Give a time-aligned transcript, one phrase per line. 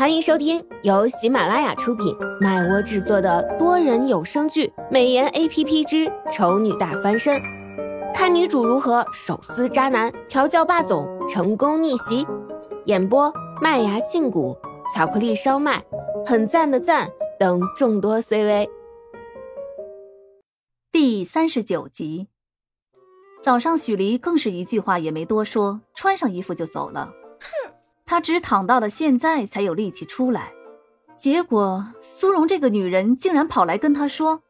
[0.00, 7.36] 欢迎收听由喜马拉雅出品、麦窝制作的多人有声剧《美颜 A P P 之丑女大翻身》，
[8.14, 12.26] 看女主如何手撕渣男、调教霸总、成功逆袭。
[12.86, 14.56] 演播：麦芽庆谷、
[14.94, 15.84] 巧克力烧麦、
[16.24, 17.06] 很赞的赞
[17.38, 18.70] 等众多 C V。
[20.90, 22.28] 第三十九集，
[23.42, 27.12] 早上许离更是一句话也没多说，穿上衣服就走了。
[27.38, 27.79] 哼。
[28.10, 30.52] 他只躺到了现在才有力气出来，
[31.16, 34.42] 结果苏荣这个女人竟然跑来跟他说，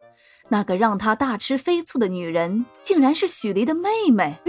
[0.49, 4.41] 那个让他大吃飞醋的女人竟然是许离的妹妹，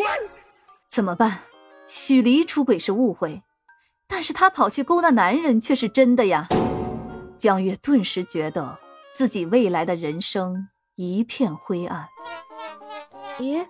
[0.89, 1.39] 怎么办？
[1.85, 3.43] 许离出轨是误会，
[4.07, 6.47] 但是他跑去勾搭男人却是真的呀！
[7.37, 8.79] 江月顿时觉得
[9.13, 12.07] 自己未来的人生一片灰暗。
[13.39, 13.67] 咦，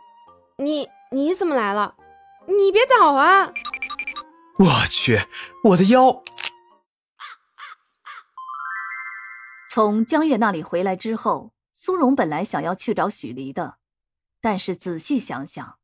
[0.58, 1.96] 你你怎么来了？
[2.46, 3.52] 你别倒啊！
[4.60, 5.18] 我去，
[5.64, 6.24] 我的腰！
[9.70, 13.78] 从江月那里回来之后，苏荣本来想要去找许离的，
[14.40, 15.80] 但是仔细想想，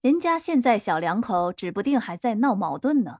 [0.00, 3.18] 人家现在小两口指不定还在闹矛盾呢。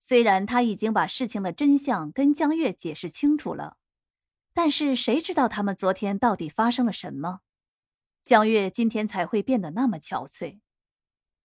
[0.00, 3.76] 虽然他已经把事情的真相跟江月解释清楚了，
[4.54, 7.40] 但是谁知道他们昨天到底发生了什么？
[8.22, 10.60] 江月今天才会变得那么憔悴。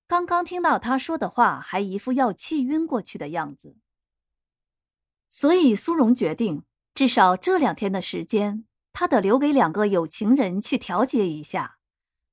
[0.08, 3.78] 刚刚听到他说的话，还一副要气晕过去的样子。
[5.30, 11.78] 所以苏荣决定，至少这两天的时间，他得留给两个有情人去调节一下，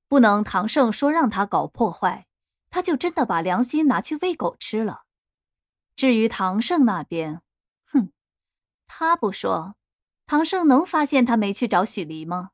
[0.07, 2.27] 不能唐胜说让他搞破坏，
[2.69, 5.05] 他就真的把良心拿去喂狗吃了。
[5.97, 7.41] 至于唐胜那边，
[7.87, 8.13] 哼，
[8.87, 9.77] 他不说，
[10.27, 12.51] 唐胜能发现他没去找许离吗？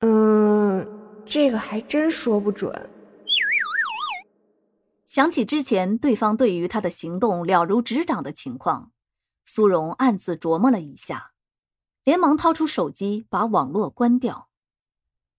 [0.00, 0.86] 嗯，
[1.24, 2.90] 这个还真说不准。
[5.18, 8.92] 想起之前对方对于他的行动了如指掌的情况，
[9.44, 11.32] 苏荣暗自琢磨了一下，
[12.04, 14.48] 连忙掏出手机把网络关掉，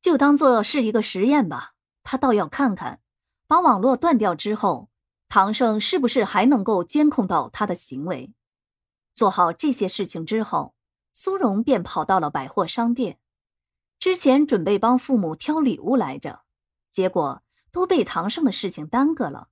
[0.01, 1.75] 就当做是一个实验吧。
[2.03, 2.99] 他倒要看看，
[3.47, 4.89] 把网络断掉之后，
[5.29, 8.33] 唐胜是不是还能够监控到他的行为。
[9.13, 10.75] 做好这些事情之后，
[11.13, 13.17] 苏荣便跑到了百货商店，
[13.97, 16.41] 之前准备帮父母挑礼物来着，
[16.91, 17.41] 结果
[17.71, 19.47] 都被唐胜的事情耽搁了。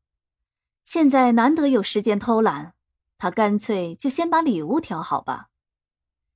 [0.87, 2.73] 现在难得有时间偷懒，
[3.17, 5.47] 他干脆就先把礼物挑好吧。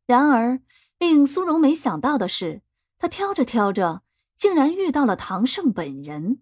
[0.06, 0.60] 然而，
[1.00, 2.62] 令苏荣没想到的是，
[3.00, 4.02] 他挑着挑着，
[4.36, 6.40] 竟然遇到了唐胜本人。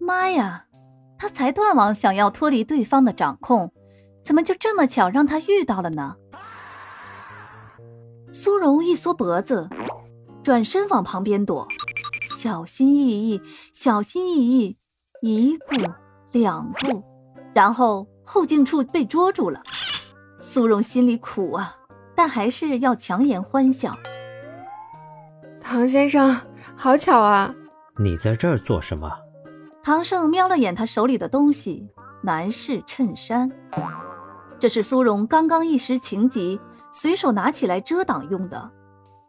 [0.00, 0.66] 妈呀！
[1.16, 3.72] 他才断网，想要脱离对方的掌控，
[4.24, 6.16] 怎么就这么巧让他遇到了呢？
[8.32, 9.70] 苏荣一缩脖子，
[10.42, 11.68] 转身往旁边躲，
[12.36, 13.40] 小心翼翼，
[13.72, 14.76] 小心翼翼。
[15.22, 15.90] 一步，
[16.32, 17.02] 两步，
[17.54, 19.62] 然后后颈处被捉住了。
[20.38, 21.74] 苏荣心里苦啊，
[22.14, 23.96] 但还是要强颜欢笑。
[25.60, 26.36] 唐先生，
[26.76, 27.54] 好巧啊！
[27.98, 29.10] 你在这儿做什么？
[29.82, 31.88] 唐胜瞄了眼他手里的东西，
[32.22, 33.50] 男士衬衫。
[34.58, 36.60] 这是苏荣刚刚一时情急，
[36.92, 38.70] 随手拿起来遮挡用的。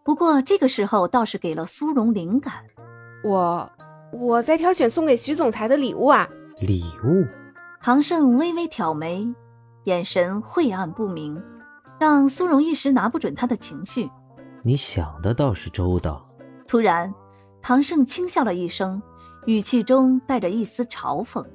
[0.04, 2.54] 不过这个时候倒是给了苏荣灵感。
[3.24, 3.70] 我。
[4.12, 6.28] 我在挑选送给徐总裁的礼物啊！
[6.60, 7.26] 礼物？
[7.82, 9.28] 唐胜微微挑眉，
[9.84, 11.42] 眼神晦暗不明，
[12.00, 14.10] 让苏荣一时拿不准他的情绪。
[14.64, 16.28] 你想的倒是周到。
[16.66, 17.14] 突然，
[17.62, 19.02] 唐胜轻笑了一声，
[19.46, 21.46] 语气中带着一丝嘲讽：“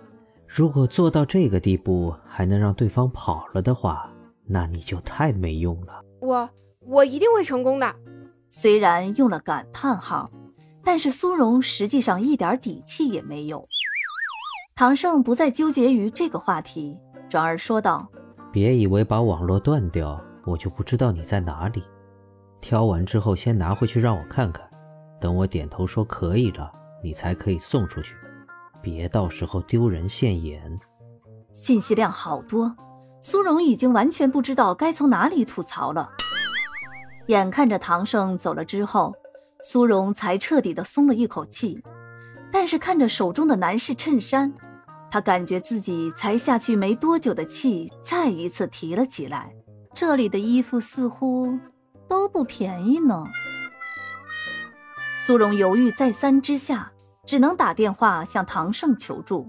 [0.46, 4.10] 如果做到这个地步还能让对方跑了的话，
[4.46, 6.48] 那你就太没用了。”我
[6.80, 7.94] 我一定会成功的。
[8.50, 10.30] 虽然用了感叹号。
[10.90, 13.62] 但是苏荣实际上一点底气也没有。
[14.74, 16.96] 唐胜不再纠结于这个话题，
[17.28, 18.08] 转而说道
[18.50, 21.84] ：“别以为把网络断掉，我就不知道你在哪里。
[22.62, 24.66] 挑完之后先拿回去让我看看，
[25.20, 26.72] 等我点头说可以了，
[27.04, 28.16] 你才可以送出去。
[28.82, 30.74] 别到时候丢人现眼。”
[31.52, 32.74] 信息量好多，
[33.20, 36.08] 苏荣已经完全不知道该从哪里吐槽了。
[37.26, 39.14] 眼看着唐胜走了之后。
[39.62, 41.82] 苏荣才彻底的松了一口气，
[42.52, 44.52] 但是看着手中的男士衬衫，
[45.10, 49.52] 他感觉自己才下去没多久的气再一次提了起来。
[49.94, 51.58] 这里的衣服似乎
[52.08, 53.24] 都不便宜呢。
[55.26, 56.92] 苏荣犹豫再三之下，
[57.26, 59.48] 只能打电话向唐胜求助。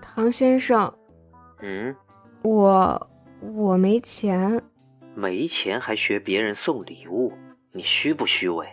[0.00, 0.92] 唐先生，
[1.60, 1.94] 嗯，
[2.42, 3.08] 我
[3.40, 4.62] 我没钱，
[5.14, 7.32] 没钱还学别人送礼物。
[7.76, 8.64] 你虚不虚伪？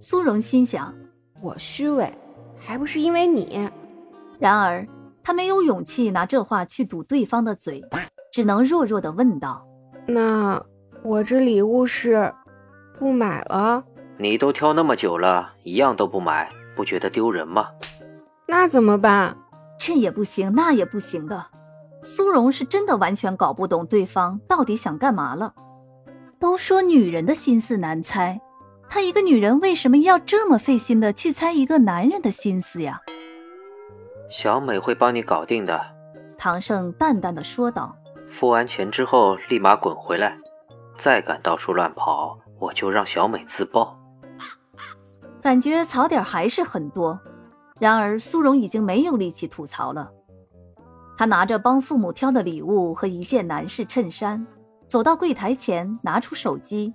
[0.00, 0.94] 苏荣心想：
[1.42, 2.12] 我虚伪，
[2.58, 3.70] 还不是因为你。
[4.38, 4.86] 然而，
[5.24, 7.82] 他没有勇气拿这话去堵对方的嘴，
[8.30, 9.66] 只能弱弱的问道
[10.06, 10.62] ：“那
[11.02, 12.30] 我这礼物是
[12.98, 13.82] 不买了？
[14.18, 17.70] 你都挑那么久了，一样都不买，不觉得丢人吗？
[18.46, 19.38] 那怎么办？
[19.78, 21.46] 这也不行，那也不行的。
[22.02, 25.54] 苏荣是真的完全搞不懂对方到底想干嘛了。
[26.40, 28.40] 都说女人的心思难猜，
[28.88, 33.00] 她一个女人为什么要这么费心的去猜一个男人的心思呀？”
[34.30, 35.80] 小美会帮你搞定的，
[36.36, 37.96] 唐胜淡淡的说道。
[38.30, 40.38] 付完钱之后立马滚回来，
[40.98, 43.98] 再敢到处乱跑，我就让小美自爆。
[45.40, 47.18] 感觉槽点还是很多，
[47.80, 50.10] 然而苏荣已经没有力气吐槽了。
[51.16, 54.46] 他拿着帮父母挑的礼物和一件男士衬衫，
[54.88, 56.94] 走到柜台前，拿出手机，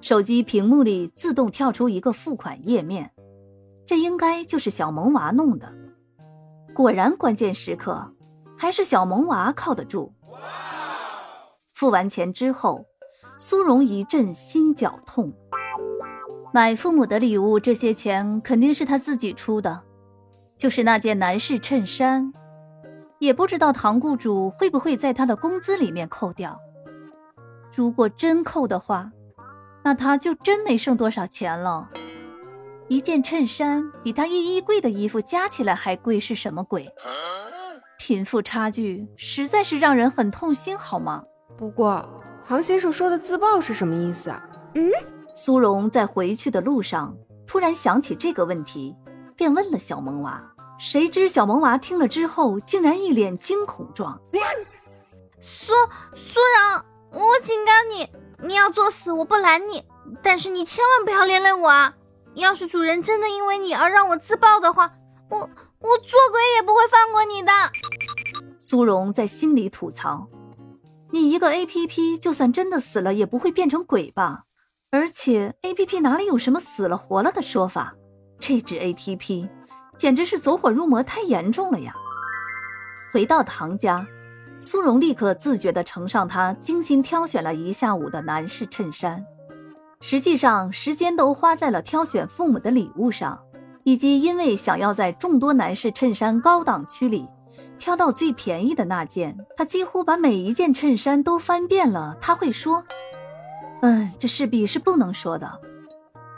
[0.00, 3.10] 手机屏幕里自动跳出一个付款页面，
[3.86, 5.72] 这应该就是小萌娃弄的。
[6.74, 8.12] 果然，关键时刻
[8.56, 10.12] 还是小萌娃靠得住。
[11.74, 12.84] 付完钱之后，
[13.38, 15.32] 苏荣一阵心绞痛。
[16.52, 19.80] 买父母的礼物，这些钱肯定是他自己出的，
[20.58, 22.32] 就是那件男士衬衫，
[23.18, 26.60] 也不知道唐雇主会不会在他的工资里面扣掉。
[27.78, 29.08] 如果真扣的话，
[29.84, 31.88] 那他就真没剩多少钱了。
[32.88, 36.92] 一件衬衫比他一衣柜的衣服加起来还贵，是什么鬼？
[37.96, 41.22] 贫富差距实在是让人很痛心，好吗？
[41.56, 42.04] 不过，
[42.44, 44.42] 唐先生说的自爆是什么意思啊？
[44.74, 44.90] 嗯，
[45.32, 47.16] 苏荣在回去的路上
[47.46, 48.96] 突然想起这个问题，
[49.36, 50.42] 便问了小萌娃。
[50.80, 54.20] 谁知小萌娃听了之后，竟然一脸惊恐状。
[55.40, 55.72] 苏
[56.16, 58.08] 苏荣，我警告你，
[58.46, 59.84] 你要作死，我不拦你，
[60.22, 61.94] 但是你千万不要连累我啊！
[62.34, 64.92] 要是主人真的因为你而让我自爆的话，
[65.30, 67.52] 我我做鬼也不会放过你的。
[68.58, 70.28] 苏荣在心里吐槽
[71.10, 74.42] ：“你一个 A P P，就算真的死了，也不会变成鬼吧？
[74.90, 77.94] 而且 A P P 哪里有什么死了活了的说法？
[78.38, 79.48] 这只 A P P
[79.96, 81.94] 简直是走火入魔，太严重了呀！”
[83.12, 84.06] 回到唐家，
[84.58, 89.24] 苏荣立刻自觉地呈上他精心挑选了一下午的男士衬衫。
[90.00, 93.38] 实际上，时间都花在了挑选父母的礼物上，
[93.84, 97.28] 以及因为想要在众多男士衬衫高档区里
[97.78, 102.16] 挑到最便宜的那件，他几乎把每一件衬衫都翻遍了。
[102.20, 102.84] 他会说
[103.82, 105.50] ：“嗯，这势必是不能说的。”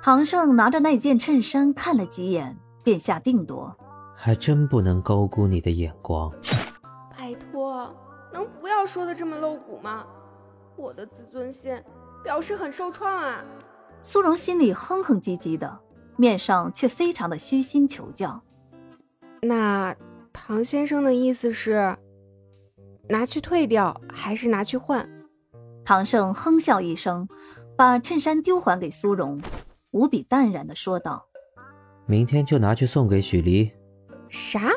[0.02, 3.74] 唐胜拿着那件衬衫看了几眼，便下定夺
[4.14, 6.30] ：“还真不能高估你的眼光。”
[8.80, 10.06] 要说的这么露骨吗？
[10.74, 11.78] 我的自尊心。
[12.24, 13.44] 表示很受创啊！
[14.02, 15.80] 苏荣心里哼哼唧唧的，
[16.16, 18.42] 面上却非常的虚心求教。
[19.42, 19.94] 那
[20.30, 21.96] 唐先生的意思是，
[23.08, 25.08] 拿去退掉，还是拿去换？
[25.82, 27.26] 唐胜哼笑一声，
[27.74, 29.40] 把衬衫丢还给苏荣，
[29.92, 31.26] 无比淡然的说道
[32.04, 33.70] ：“明天就拿去送给许离。”
[34.28, 34.70] 啥？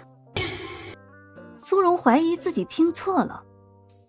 [1.58, 3.44] 苏荣怀疑自己听错了，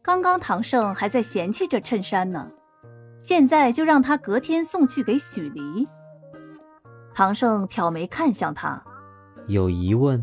[0.05, 2.51] 刚刚唐胜还在嫌弃这衬衫呢。
[3.19, 5.89] 现在就让他隔天送去给许离。
[7.15, 8.85] 唐胜挑眉看向他，
[9.47, 10.23] 有疑问。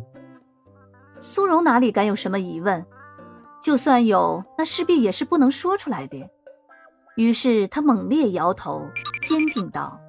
[1.20, 2.86] 苏荣哪里敢有什么疑问？
[3.60, 6.30] 就算有，那势必也是不能说出来的。
[7.16, 8.88] 于是他猛烈摇头，
[9.24, 10.00] 坚定道：“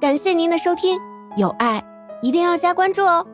[0.00, 0.98] 感谢您的收听，
[1.36, 1.84] 有爱
[2.22, 3.26] 一定要加关注哦。